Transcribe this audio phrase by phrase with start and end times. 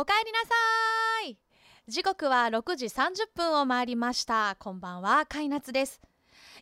[0.00, 0.54] おかえりなさ
[1.26, 1.38] い。
[1.88, 4.54] 時刻は6時30分を回りました。
[4.60, 6.00] こんばんはかいなつです。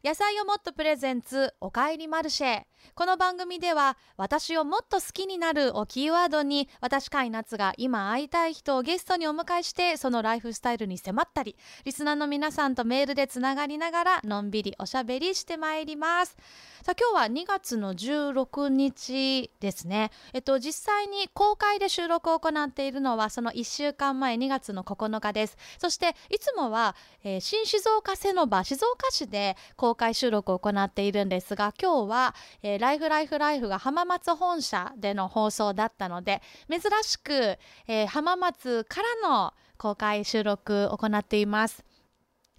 [0.05, 2.63] 野菜をもっとプレゼンツおかえりマルシェ。
[2.95, 16.37] この番組では私をもっと好きになるをキーワードに私かいなつが今会いたい人をゲストにお迎えしてそのライフスタイルに迫ったりリスナーの皆さんとメールでつながりながらのんびりおしゃべりしてまいります。
[16.83, 20.11] さあ今日は2月の16日ですね。
[20.33, 25.57] えっと実際に公開で収録を行っているのはその1週間前2月の9日です。
[25.79, 26.95] そしていつもは、
[27.25, 41.85] えー、新静岡セノバ静岡市で公開収録を行っているんですが今日は、えー、ライフライフライフが浜松本社での放送だったので珍しく、えー、浜松からの公開収録を行っています。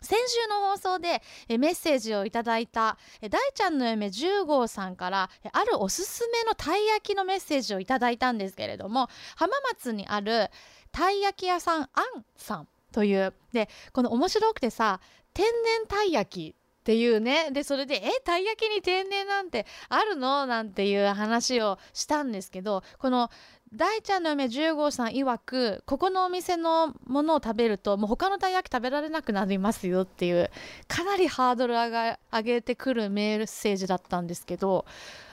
[0.02, 10.50] 先週の放送でメッセージをいただいた大ちゃんの嫁10号さんからあるおすすめのたい焼きのメッセージをいただいたんですけれども浜松にある
[10.92, 11.90] たい焼き屋さんあん
[12.38, 15.02] さんというでこの面白くてさ
[15.34, 17.52] 天然たい焼きっていうね。
[17.52, 23.30] でそれで「えたい焼きに天然なんてあるの?」なんていう話をしたんですけどこの
[23.74, 30.50] 大ちゃんの嫁10号さん曰くここのお店のものを食べるともう他のたい焼き食べられなくなりますよっていう
[30.88, 34.86] かなりハードル上が上げてくるメッセージだったんですけど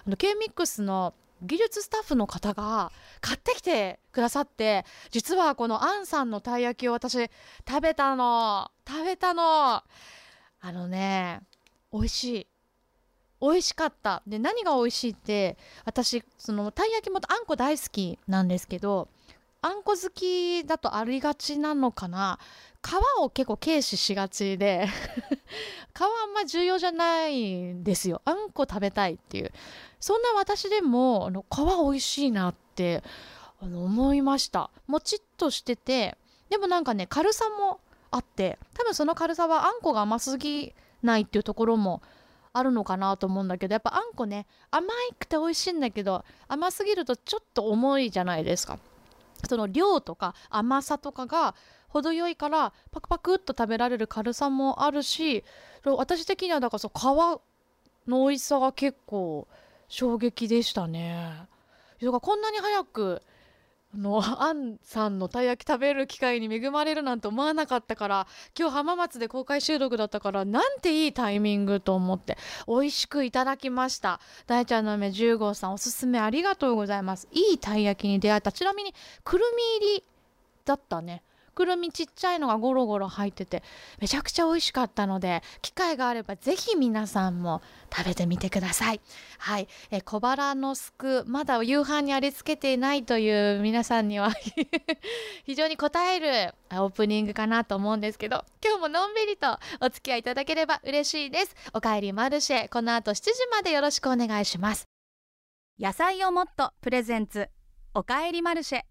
[0.05, 7.31] あの K-MIX の技術スタッフの方が買ってきてくださって実はこのアンさんのたい焼きを私
[7.69, 8.73] 食べたの。
[8.89, 9.83] 食べたの。
[10.67, 11.43] あのね
[11.93, 12.47] 美味しい。
[13.39, 14.23] 美味しかった。
[14.27, 19.09] で何が美味しいって私そのたい焼きもあんこ大好きなんですけど
[19.61, 22.39] あんこ好きだとありがちなのかな。
[22.83, 24.87] 皮を結構軽視しがちで
[25.95, 28.23] 皮あんま重要じゃないんですよ。
[28.25, 29.53] あんこ食べたいっていう。
[30.01, 33.03] そんな私でもあの皮美味しいなって
[33.61, 34.71] あの思いました。
[34.87, 36.17] もちっとしてて
[36.49, 37.81] でもなんかね軽さも
[38.15, 42.01] あって多分その軽さはあんこが甘すぎないっていうところも
[42.53, 44.87] あるのかなと思うんだけどやっぱあんこね甘
[45.19, 48.79] くて美味しいんだけど甘すぎるとちょっと重いじゃないですか
[49.49, 51.57] その量とか甘さとかが
[51.89, 55.43] 程よいからパクパクっと食べられる軽さもあるし
[55.85, 59.49] 私的にはだからそう皮の美味しさが結構
[59.89, 61.47] 衝撃でしたね。
[62.01, 63.23] こんなに早く
[63.95, 68.27] あのアンさんのたい焼き食べる機会に恵まれるなんて思わなかったから
[68.59, 74.21] 今日浜松で公開収録だったからなんていいタイミングと思って美味しくいただきました。
[74.49, 77.29] 大ちゃんの梅10号さんおすすめありがとうございます。
[77.31, 78.51] いいたい焼きに出会えた。
[78.51, 79.45] ちなみにくる
[79.81, 80.05] み入り
[80.65, 81.23] だったね。
[81.55, 83.63] くるみちっちゃいのがゴロゴロ入ってて
[84.01, 87.63] めちゃくちゃ美味しかったので機会があればぜひ皆さんも
[87.95, 89.01] 食べてみてください。
[89.39, 89.69] はい。
[89.91, 94.33] え小腹のすくまだ夕飯にありつけていないという皆さんには
[95.47, 101.55] 非常に応えるオープニングかなと思うんですけど今日ものんびりとお付き合いいただければ嬉しいです。
[101.73, 104.85] おかえりマルシェこの後7時までよろしくお願いします。
[105.79, 107.49] 野菜をもっとプレゼンツ
[107.95, 108.83] おかえりマルシェ。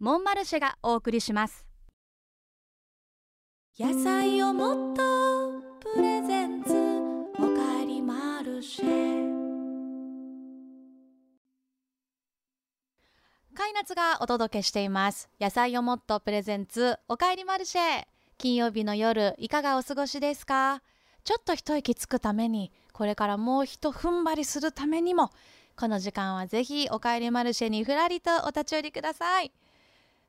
[0.00, 1.67] モンマルシェがお送りします。
[3.80, 5.02] 野菜をもっと
[5.94, 6.72] プレゼンツ
[7.38, 8.86] おかえりマルシェ
[13.54, 15.28] カイナツがお届けしています。
[15.40, 18.06] 野菜をもっとプレゼンツおかえりマルシェ
[18.36, 20.82] 金曜日の夜いかがお過ごしですか？
[21.22, 25.30] ちょっと一息つくためにこれからもう一踏ん張りするためにも
[25.76, 29.52] この時間はぜひおかえりマルシェにふらりとお立ち寄りください。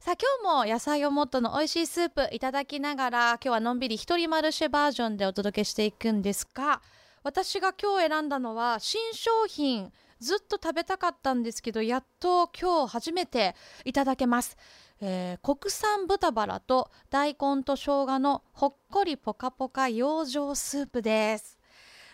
[0.01, 6.81] さあ今日も野菜をもっとの美味しいスープいただきながら今日はのんびり一人マルシェバージョンでお届けしていくんですが
[7.21, 14.55] 私が今日選んだのは新商品ずっと食べたかったんですけどやっと今日初めていただけます、
[15.01, 21.59] えー、国産豚バラと大根と生姜のほっこりポカポカ養生スープです。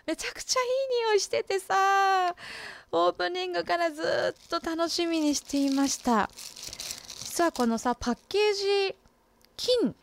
[0.07, 2.35] めちゃくちゃいい匂いしててさ
[2.91, 6.29] オープニングからずっと楽しみにしていました。
[7.35, 8.95] 実はこのさパッケージ
[9.57, 9.94] 金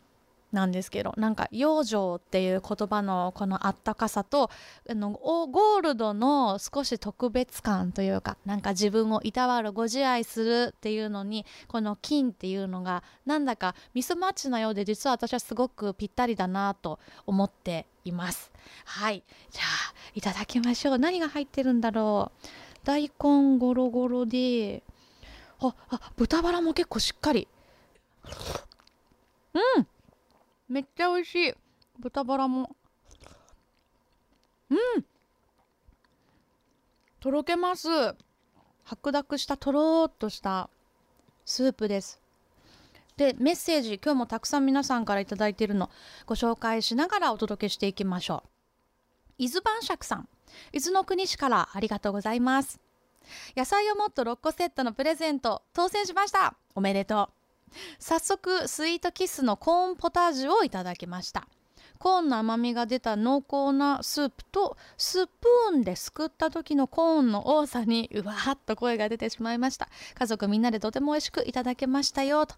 [0.51, 4.51] なんですけどなんか養生っていう言葉のこのあったかさと
[4.87, 18.51] あのゴールドの少し特別感というかなんか自分をいたわるご自愛するっていうのにこの金っていうのがなんだかミスマッチなようで実は私はすごくぴったりだなと思っています。
[18.85, 19.23] はい。
[19.49, 20.99] じゃあいただきましょう。
[20.99, 22.47] 何が入ってるんだろう。
[22.83, 24.83] 大根ゴロゴロで
[25.69, 27.47] あ、あ、豚バラも結構しっかり。
[29.53, 29.87] うん。
[30.67, 31.53] めっちゃ美味しい。
[31.99, 32.75] 豚バラも。
[34.69, 35.05] うん。
[37.19, 37.87] とろけます。
[38.83, 40.69] 白濁したとろーっとした
[41.45, 42.23] スープです。
[43.17, 45.89] でメッセージ今日もたくさん皆さんから頂いてるの
[46.25, 48.49] ご紹介しながらお届けしていきましょう
[49.37, 50.27] 伊豆晩酌さん
[50.71, 52.79] 伊豆の国市からありがとうございます
[53.55, 56.55] 野菜をもっと6個セットのプレゼント当選しました。
[56.75, 57.43] おめでとう。
[57.99, 61.47] 早速スイートキスのコーンポタージュをいただきました。
[61.99, 69.87] コーンの甘みが出た濃厚なスープとスプーンですくった時のコーンの多さにうわーっと声が出てしまいました。
[70.13, 72.45] 家族みんなでとても美味しくいただけましたよ。
[72.45, 72.55] と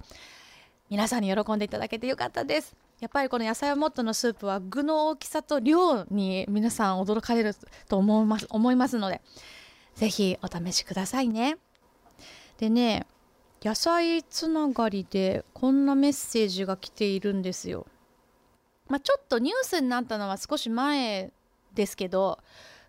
[0.89, 2.75] 皆さんに喜んでいただけてよかったです。
[2.99, 7.55] やっぱりこの野菜をもっとのスープは具の大きさと量に皆さん驚かれる
[7.87, 9.21] と思います思いますので。
[9.95, 11.57] ぜひお試しくださいね。
[12.57, 13.05] でね
[13.63, 17.87] 野菜つながりでこんなメッセージが来ているんですよ。
[18.87, 21.31] まあ、ちょっとニュースになったのは少し前
[21.73, 22.37] ですけど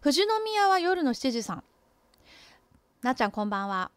[0.03, 1.64] 富士宮は夜の7時さん。
[3.03, 3.91] なっちゃんこんばんは。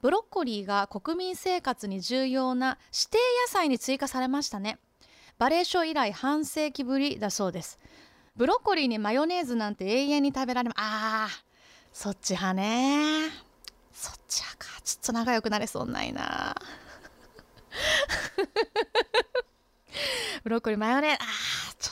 [0.00, 4.78] ブロッコリーが国民生活に重要な指定野菜に追加されましたね。
[5.38, 7.78] バレーショー以来半世紀ぶりだそうです。
[8.36, 11.51] ブロッコリーにマヨネーズなんて永遠に食べられまあー
[11.92, 13.30] そっち派ね。
[13.92, 14.80] そっち派か。
[14.82, 16.54] ちょっと仲良くなれそうないな。
[20.42, 21.18] ブロッコリーマヨネーズ。
[21.22, 21.90] あーち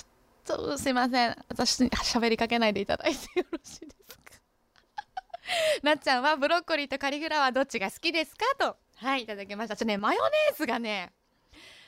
[0.53, 1.45] ょっとすいません。
[1.49, 4.23] 私に喋りかけないでいただいてよろしいですか？
[5.83, 8.45] なっちゃんはブロッコリーとカリフラワーどっちが好きですか？
[8.59, 8.77] と。
[8.97, 9.77] はいいただきました。
[9.77, 11.13] ちょねマヨネーズがね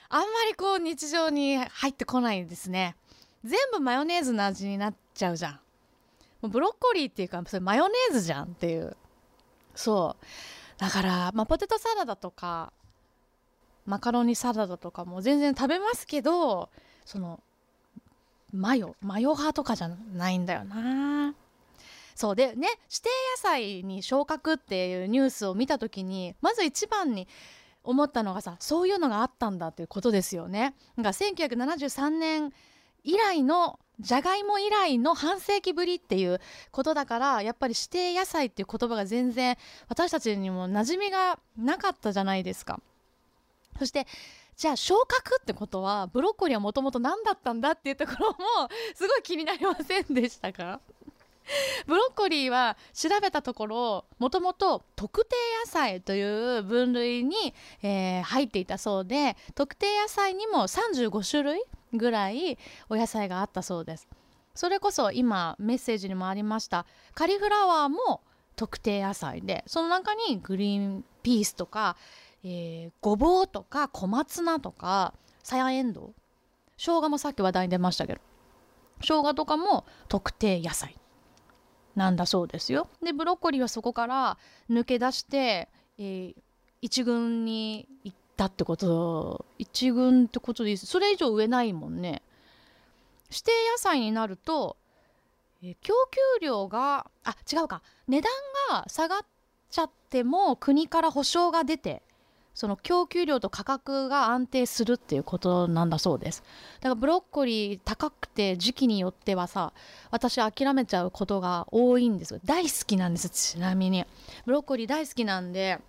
[0.09, 2.97] あんまりこう日常に入ってこないですね。
[3.45, 5.61] 全部マヨネーズの味になっちゃうじゃん。
[6.49, 8.97] ブロッコリーっていうかそれマヨネーズじゃんっていう。
[9.75, 10.25] そう。
[10.79, 12.73] だから、まあ、ポテトサラダとか
[13.87, 16.71] マカロニサラダとかも全然食べますけど
[17.05, 17.41] その
[18.53, 21.35] マヨマヨ派とかじゃないんだよな。
[22.15, 22.37] そう。
[22.37, 27.29] でね指定野菜に昇格っていうニュースを見た時にまず一番に
[27.85, 30.75] 思ったのがさそういうのがあったんだっていうことですよね。
[30.99, 32.53] が1973年
[33.05, 36.41] 以来のじゃがいも以来の半世紀ぶりっていう
[36.71, 39.57] ことだからやっぱり指定野菜っていう言葉が全然
[39.89, 42.81] 私たちにも馴染みがなかったじゃないですか。
[43.79, 44.07] そして
[44.57, 48.37] じゃあ昇格ってことはブロッコリーはもともと何だったんだっていうところも
[48.95, 50.81] すごい気になりませんでしたか？
[51.87, 55.35] ブロッコリーは調べたところもともと特定
[55.65, 61.63] 野菜という分類に、えー、入っていたそうで特定野菜にも35種類
[61.93, 62.59] ぐらい
[62.89, 64.09] お野菜があったそうです。
[64.55, 66.87] それこそ今メッセージにもありました。
[67.15, 68.21] カリフラワーも
[68.57, 71.97] 特定野菜でその中にグリーンピースとか
[72.45, 76.15] えー、ごぼうとか小松菜とかさやえんどう
[76.77, 78.21] 生姜もさっき話題に出ましたけど
[79.01, 80.97] 生姜とかも特定野菜
[81.95, 82.89] なんだそうですよ。
[83.03, 84.39] でブロッコリーはそこから
[84.71, 85.69] 抜け出して、
[85.99, 86.35] えー、
[86.81, 92.23] 一軍に行ったってこと一軍ってことですそれ以上植えないもんね。
[93.31, 94.77] 指定野菜になると、
[95.63, 97.83] え、供給量があ違うか。
[98.09, 98.31] 値段
[98.71, 99.21] が下がっ
[99.71, 102.03] ちゃっても国から保証が出て
[102.55, 106.43] その供給量と価格が安定するっていうことなんだそうです。
[106.81, 109.73] だからブロッコリー高くて時期によってはさ
[110.11, 114.05] 私諦めちゃうことが多いんです大好きなんですちなみに。
[114.45, 115.81] ブロッコリー大好きなんで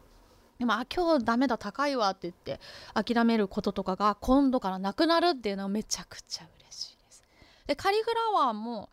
[0.59, 2.59] でもあ今日ダメだ高いわって言って
[2.93, 7.23] 諦めることとかが今度からなくなるっていうのはめちゃくちゃ嬉しいです。
[7.67, 8.89] でカリフラワーも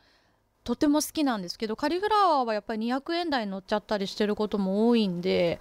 [0.64, 5.61] とても好きなんですけどカリフラワーはやっぱり200円台に乗っちゃったりしてることも多いんで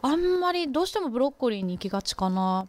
[0.00, 2.68] あんまりどうしてもブロッコリーに行きがちかな。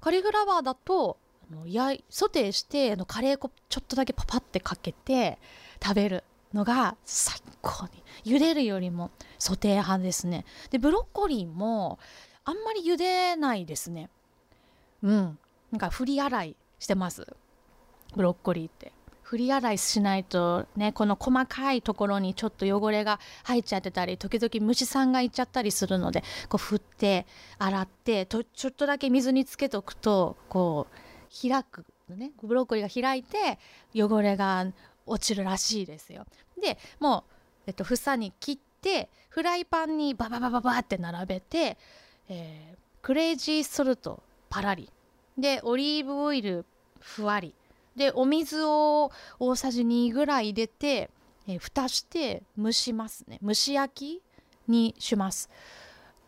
[0.00, 1.18] カリフラワーだと
[1.50, 5.38] あのやソテーしてあのカレー粉ちょっとだけパパってかけて
[5.82, 6.24] 食べる。
[6.52, 8.02] のが最高に。
[8.24, 10.44] 茹でるよりもソテー派ですね。
[10.70, 11.98] でブロッコリーも
[12.44, 14.10] あんまり茹でないですね。
[15.02, 15.38] うん。
[15.70, 17.26] なんか振り洗いしてます。
[18.14, 18.92] ブロッコリーって。
[19.22, 27.26] 振り洗いしないとねこの細かいところにちょっと汚れが入っちゃってたり時々虫さんがいっちゃったりするのでこう振って
[27.58, 32.32] 洗ってとちょっとだけ水につけとくとこう開くね。
[32.42, 33.58] ブロッコリーが開いて
[33.94, 34.64] 汚れが
[35.08, 36.24] 落ちるらしいですよ。
[36.60, 37.32] でもう、
[37.66, 41.76] えっと、房に切ってフライパンにバババババって並べて、
[42.28, 44.90] えー、クレイジーソルトパラリ。
[45.36, 46.64] でオリーブオイル
[47.00, 47.54] ふわり。
[47.96, 51.10] でお水を大さじ2ぐらい入れて、
[51.46, 53.38] えー、蓋して蒸しますね。
[53.44, 54.22] 蒸し焼き
[54.68, 55.50] にします。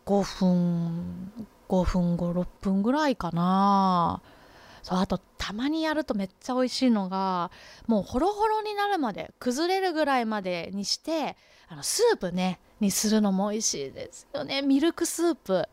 [0.05, 1.31] 5分
[1.69, 4.21] 5分56分ぐらいかな。
[4.81, 7.51] そうあとたまにやるとめっちゃ美味しいのが
[7.87, 11.35] もうホロホロになるまで崩れるぐらいまでにして
[11.67, 14.61] あのスープねにするのも美味しいですよね。
[14.61, 15.67] ミルクスープ。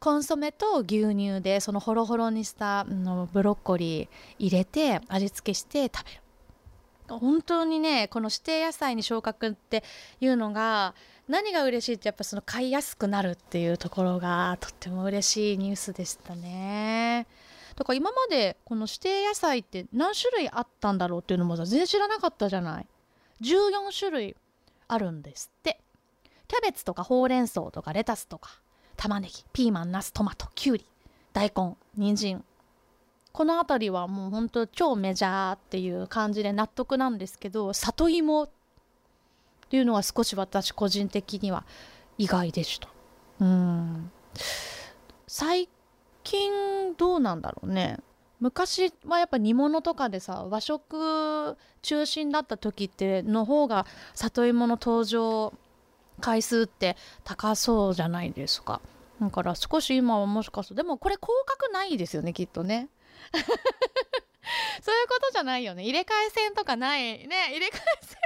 [0.00, 6.20] コンソメと牛乳でそのホロホロにしたのブロッコリー入れて味付けして食べる。
[7.08, 9.82] 本当にねこの指定野菜に昇格って
[10.20, 10.94] いうのが
[11.26, 17.26] 何が嬉しいってやっぱその買いやすくなるっていうところがとっても嬉しいニュースでしたね。
[17.78, 22.86] だから今までこの指定野菜って何種類あったんだろうっていうのも全然知らなかったじゃない。
[23.40, 24.36] 14種類
[24.88, 25.80] あるんですって。
[26.48, 28.50] キャベツとかほうれん草とかレタスとか。
[28.96, 30.84] 玉ねぎピーマンナストマトきゅうり
[31.32, 32.44] 大根人参。
[33.30, 38.50] この辺りはもう本当超メジャーっていう感じで納得なんですけど里芋っ
[39.68, 41.64] ていうのは少し私個人的には
[42.16, 42.88] 意外でした。
[43.38, 44.10] うん。
[45.28, 45.68] 最
[46.28, 47.98] 近どうなんだろうね。
[48.38, 55.54] 昔はやっぱ煮物とかでさ和食中心だった時っての方が里芋の登場
[56.20, 58.82] 回数って高そうじゃないですか。
[59.22, 62.90] だから少し今はもしかするとでもこれ広角ないですよねきっとね。
[63.32, 65.82] そういうことじゃないよね。
[65.84, 67.48] 入れ替え戦とかないね。
[67.50, 68.18] 入れ替え戦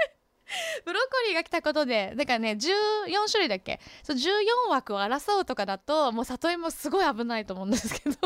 [0.84, 3.80] ブロッコリーが来たことでだからね14種類だっけ？
[4.02, 8.16] そう14枠を争うとかだともう里芋すごい危ないと思うんですけど。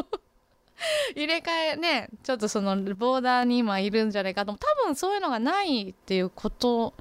[1.16, 4.52] 入れ替えねちょっとそのボーダーに今いるんじゃないかと。
[4.52, 6.92] 多分そういうのがないっていうこと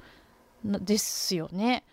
[0.64, 1.84] ですよね。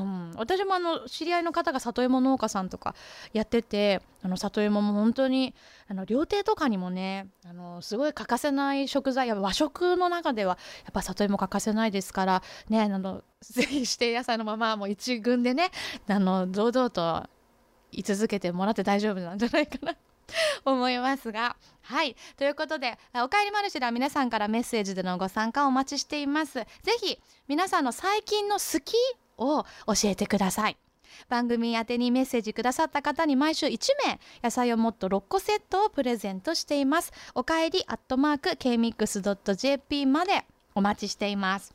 [0.00, 2.94] うん、私もあの知り合いの方が里芋農家さんとか
[3.32, 5.54] やっててあの里芋も本当に
[5.88, 15.70] あの料亭とかにもねあのすごい欠かせない食材や和食の中ではやっぱ里芋欠かせないですからねあのぜひ指定野菜のままもう一軍でね
[16.08, 17.28] あの堂々と
[17.90, 19.96] 居続けてもらって大丈夫なんじゃないかな。
[20.64, 21.56] 思いますが。
[21.82, 22.16] はい。
[22.36, 26.54] ということで「おかえりマルシェ」では皆さんからメッセージでのご参加をお待ちしています。
[26.54, 26.66] ぜ
[27.00, 27.18] ひ
[27.48, 28.94] 皆さんの最近の好き
[29.38, 30.76] を教えてください。
[31.28, 37.12] 番組宛にメッセージくださった方に毎週1名野菜をもっと6個セットをプレゼントしています。
[37.34, 41.74] おかえりアットマーク kmix.jp までお待ちしています。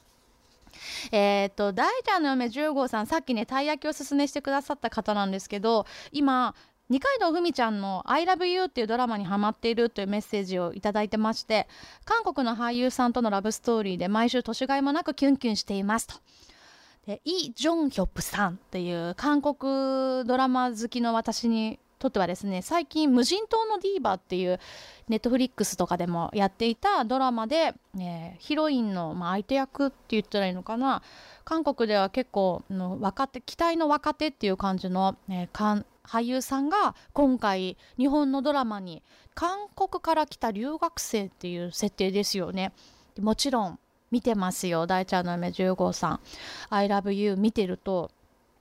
[1.11, 6.53] えー、っと大ちゃんの嫁10号さんさっきねたい焼きをおすすめしてくださった方なんですけど今
[6.89, 11.67] 二階堂ふみちゃんの「ILOVEYOU」っていうドラマにハマっているというメッセージを頂いてまして
[12.05, 16.15] 韓国の俳優さんとのラブストーリーで毎週年がいもなくキュンキュンしていますと。
[17.23, 24.59] イ・ジョンヒョプさんっていう韓国ドラマ好きの私にとってはですね最近「無人島のディーバ」っていう
[25.07, 31.01] ネットフリックスとかでもやっていたドラマで、ね、ヒロインの、まあ、相手役って言ったらいいのかな
[31.43, 39.01] 韓国では結構の若手期待の若手っていう感じの、ね、俳優さんが今回日本のドラマに
[39.33, 42.73] 韓国から来た留学生っていう設定ですよね。
[43.19, 43.79] もちろん
[44.11, 46.19] 見てますよ大ちゃんの夢15さん
[46.71, 48.11] 「ILOVEYOU」見てると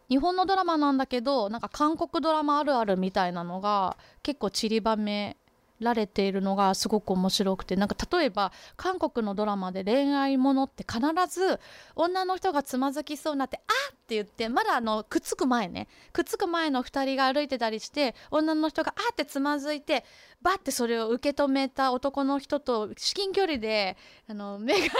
[0.09, 5.37] 日本のドラマなんだけどなんか韓国ドラマあるあるみたいなのが結構散りばめ
[5.81, 11.61] られているのがすごく面白くてなんか例えば韓国のドラマで恋愛ものって必ず
[11.95, 20.05] 女の人がつまずきそうになって「あっ!」って言ってまだあのくっつく前ねくっつく前の2人が歩いてたりして女の人が「あっ!」てつまずいて
[20.41, 23.97] バッてそれを受け止めた男の人と至近距離で
[24.29, 24.91] あの目が合っ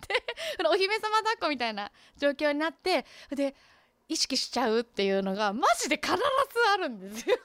[0.00, 0.24] て
[0.68, 3.54] お姫様抱っこみたいな状況になってで
[4.08, 6.20] 意識しちゃうっていうのがマジで必ず
[6.74, 7.36] あるんですよ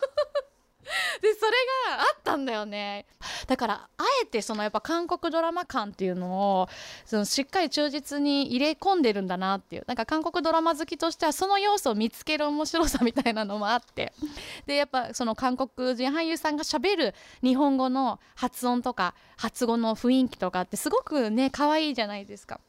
[1.22, 1.52] でそれ
[1.96, 3.06] があったんだよね。
[3.48, 6.70] だからあえてそのやっぱ韓国ドラマ感っていうのを
[7.06, 9.84] そのしっかり忠実に入れ込んでるんだなっていう。
[9.88, 14.14] なんか韓国ドラマ好きとしてはその要素を見つける面白さみたいなのもあって。
[14.66, 22.60] でやっぱその韓国人俳優さんがしゃべる日本語の発音とか発語の雰囲気とかってすごくね可愛いじゃないですか。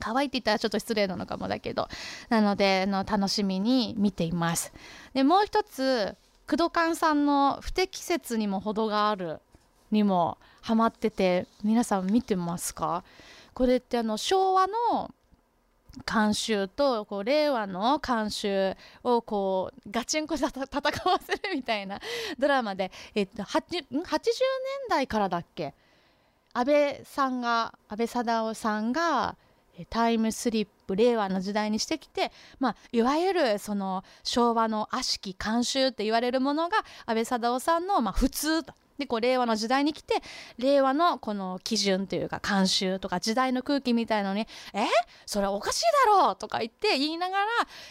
[0.00, 1.88] 可愛いって言ったらちょっと失礼なのかもだけど。
[2.28, 4.72] なのであの楽しみに見ています。
[5.14, 6.16] でもう一つ
[6.48, 9.40] 工藤館さんの不適切にも程がある
[9.90, 13.02] にもハマってて皆さん見てますか？
[13.54, 15.10] これってあの昭和の
[16.10, 20.58] 監修とこう令和の監修をこうガチンコで戦
[21.08, 22.00] わせるみたいな
[22.38, 24.00] ドラマで、えっと、80, 年
[24.88, 25.72] 代からだっけ？
[26.52, 29.36] 安倍さんが安倍貞夫さんが
[29.88, 38.74] タイムスリッププ令和の時代にしてきて、まあ、いわゆるその昭和の悪しき慣習って言われるものが安倍貞夫さんのまあ普通と。
[38.98, 40.22] でこう令和の時代に来て
[40.56, 44.86] 令和のこの基準というか慣習とか時代の空気みたいのに「え
[45.26, 47.46] それおかしいだろ!」うとか言って言いながら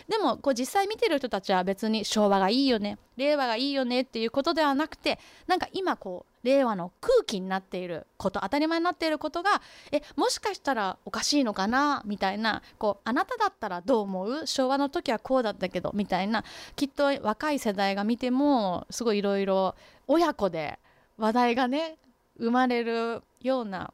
[0.08, 14.48] でもこう実際見てる人たちは別に昭和がいいよね令和がいいよねっていうことではなくてなんか今こう令和の空気になっていること当たり前になっていることがえもしかしたらおかしいのかなみたいなこうあなただったらどう思う？
[14.48, 16.44] 昭和の時はこうだったけどみたいな
[16.76, 19.76] きっと若い世代が見てもすごいいろいろ
[20.08, 20.80] 親子で
[21.18, 21.98] 話題がね
[22.38, 23.94] 生まれるような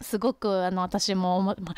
[0.00, 1.74] すごくあの私も、まな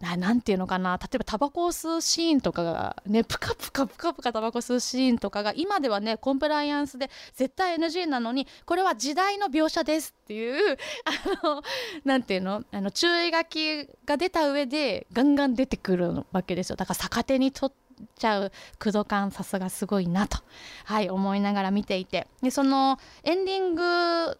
[0.00, 0.96] んていうのかな。
[0.96, 10.76] 例えばタバコを吸うシーンとかがねプカプカプカプカタバコ吸うシーンとかが今ではねコンプライアンスで絶対 NG なのにこれは時代の描写ですっていう
[11.42, 11.62] あの
[12.04, 12.62] なんていうの？
[12.70, 16.76] あの注意書きが出た上でガンガン出てくるわけですよ。
[16.76, 20.38] だから逆手に取っちゃうクドカンさすがすごいなと、
[20.84, 22.28] はい、思いながら見ていて。
[22.42, 24.38] でそのエンディング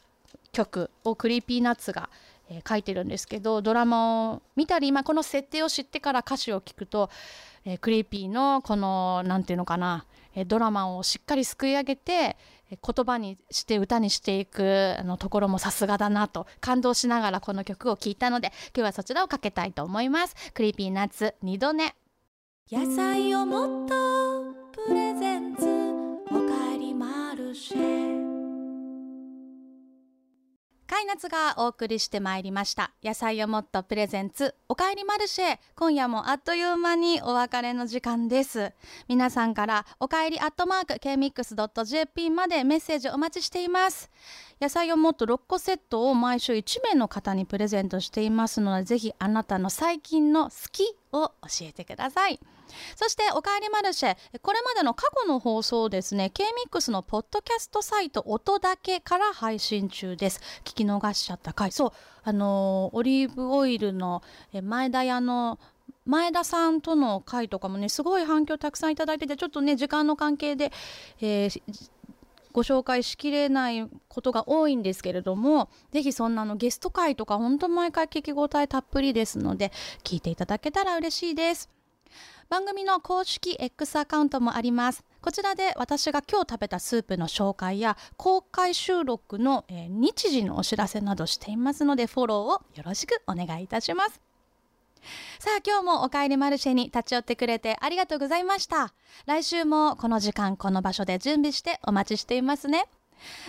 [0.53, 2.09] 曲を Creepy Nuts が
[2.51, 7.11] えー、書いてるんですけどドラマを見たり、まあ、この設定を知ってから歌詞を聞くと、
[7.65, 12.37] えー、 Creepy のこの何て言うのかな、えー、ドラマをしっかりすくい上げて
[12.71, 20.35] 言葉にして歌にしていくあのところもさすがだなと感動しながらこの曲を聴いたので今日はそちらをかけたいと思います。
[20.53, 21.95] Creepy Nuts 二度寝。
[22.71, 23.95] 野菜をもっと
[24.87, 25.88] presents。
[30.99, 32.91] カイナツがお送りしてまいりました。
[33.05, 35.59] 野菜をもっと presents おかえりマルシェ。
[35.77, 38.73] 今夜もあっという間にお別れの時間です。
[39.07, 44.11] 皆さんからおかえりアットマーク kmix.jp までメッセージお待ちしています。
[44.61, 52.41] 野菜をもっと6個セットを毎週1名の方にプレゼントしていますのでぜひあなたの最近の好きを教えてください。
[52.97, 60.41] そしておかえりマルシェこれまでの過去の放送ですね K-MIX のポッドキャストサイト音だけから配信中です。
[60.65, 61.73] 聞き逃しちゃった回。
[61.73, 61.93] そう
[62.25, 64.23] あのオリーブオイルの
[64.63, 65.59] 前田屋の
[66.05, 70.73] 前田さんとの回とかもねすごい反響たくさんいただいててちょっとね時間の関係で、
[71.21, 71.61] えー、
[72.53, 79.71] ご紹介しきれないことが多いんですけれども是非そんなのゲスト会とか本当毎回聞き応えたっぷりですので
[80.03, 81.78] 聞いていただけたら嬉しいです。
[82.49, 85.05] 番組の公式 X アカウントもあります。
[85.21, 94.21] こちらで私が今日食べたスープの紹介や公開収録の、日時のお知らせなどしていますのでフォローをよろしくお願いいたします。
[95.39, 98.95] さあ今日もおかえりマルシェに立ち寄ってくれてありがとうございました。
[99.27, 102.87] 来週もこの時間この場所で準備してお待ちしていますね。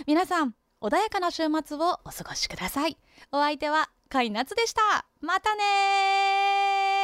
[0.06, 2.98] 皆さん穏やかな週末をお過ごしください。
[3.32, 5.06] お相手はカイナツでした。
[5.20, 6.99] またね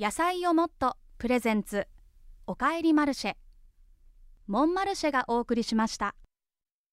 [0.00, 1.88] 野菜をもっとプレゼンツ。
[2.46, 3.34] おかえりマルシェ。
[4.46, 6.14] モンマルシェがお送りしました。